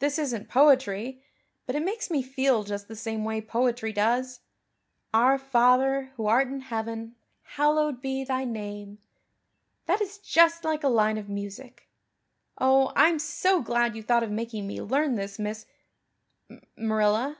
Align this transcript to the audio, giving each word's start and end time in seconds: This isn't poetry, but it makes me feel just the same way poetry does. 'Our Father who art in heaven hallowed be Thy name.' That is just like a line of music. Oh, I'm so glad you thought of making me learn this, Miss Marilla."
This 0.00 0.18
isn't 0.18 0.48
poetry, 0.48 1.22
but 1.66 1.76
it 1.76 1.84
makes 1.84 2.10
me 2.10 2.20
feel 2.20 2.64
just 2.64 2.88
the 2.88 2.96
same 2.96 3.24
way 3.24 3.40
poetry 3.40 3.92
does. 3.92 4.40
'Our 5.14 5.38
Father 5.38 6.10
who 6.16 6.26
art 6.26 6.48
in 6.48 6.62
heaven 6.62 7.14
hallowed 7.42 8.00
be 8.02 8.24
Thy 8.24 8.42
name.' 8.44 8.98
That 9.86 10.00
is 10.00 10.18
just 10.18 10.64
like 10.64 10.82
a 10.82 10.88
line 10.88 11.16
of 11.16 11.28
music. 11.28 11.88
Oh, 12.58 12.92
I'm 12.96 13.20
so 13.20 13.62
glad 13.62 13.94
you 13.94 14.02
thought 14.02 14.24
of 14.24 14.32
making 14.32 14.66
me 14.66 14.82
learn 14.82 15.14
this, 15.14 15.38
Miss 15.38 15.64
Marilla." 16.76 17.38